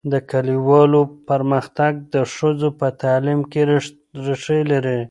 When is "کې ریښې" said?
3.51-4.59